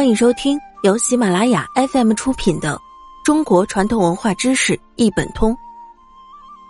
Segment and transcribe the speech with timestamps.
[0.00, 2.74] 欢迎收听由喜马拉雅 FM 出品的
[3.22, 5.52] 《中国传统文化知识一本通》，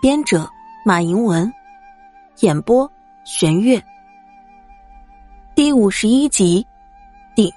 [0.03, 0.51] 编者
[0.85, 1.49] 马迎文，
[2.41, 2.91] 演播
[3.25, 3.81] 玄月。
[5.55, 6.67] 第五十一集，
[7.37, 7.53] 鼎。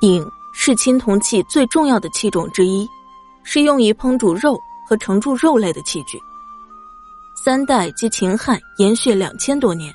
[0.00, 2.88] 鼎是青铜器最重要的器种之一，
[3.42, 6.18] 是用于烹煮肉和盛住肉类的器具。
[7.44, 9.94] 三代及秦汉延续两千多年。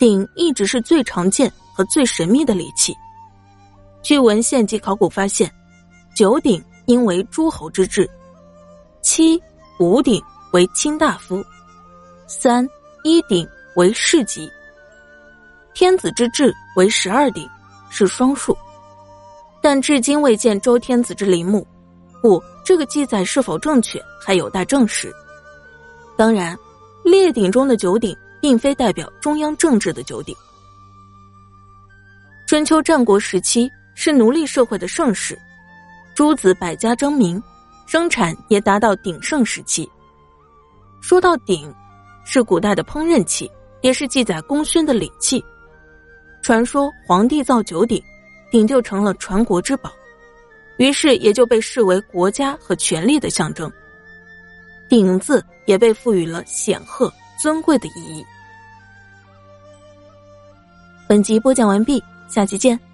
[0.00, 2.96] 鼎一直是最常见和最神秘的礼器。
[4.02, 5.52] 据文献及考古发现，
[6.16, 8.08] 九鼎应为诸侯之制，
[9.02, 9.38] 七
[9.78, 10.18] 五鼎
[10.52, 11.44] 为卿大夫，
[12.26, 12.66] 三
[13.04, 13.46] 一鼎
[13.76, 14.50] 为士级，
[15.74, 17.46] 天子之制为十二鼎，
[17.90, 18.56] 是双数。
[19.60, 21.66] 但至今未见周天子之陵墓，
[22.22, 25.14] 故这个记载是否正确还有待证实。
[26.16, 26.58] 当然，
[27.04, 28.16] 列鼎中的九鼎。
[28.40, 30.34] 并非代表中央政治的九鼎。
[32.46, 35.38] 春秋战国时期是奴隶社会的盛世，
[36.14, 37.40] 诸子百家争鸣，
[37.86, 39.88] 生产也达到鼎盛时期。
[41.00, 41.72] 说到鼎，
[42.24, 43.50] 是古代的烹饪器，
[43.82, 45.42] 也是记载功勋的礼器。
[46.42, 48.02] 传说皇帝造九鼎，
[48.50, 49.92] 鼎就成了传国之宝，
[50.78, 53.70] 于是也就被视为国家和权力的象征。
[54.88, 57.12] 鼎字也被赋予了显赫。
[57.40, 58.24] 尊贵的意义。
[61.08, 62.89] 本集播讲完毕，下期见。